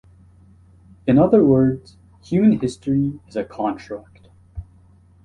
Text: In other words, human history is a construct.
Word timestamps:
In 1.05 1.19
other 1.19 1.43
words, 1.45 1.95
human 2.23 2.57
history 2.59 3.19
is 3.27 3.35
a 3.35 3.43
construct. 3.43 4.29